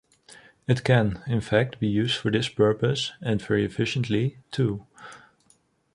[0.67, 4.87] It can, in fact, be used for this purpose, and very efficiently, too.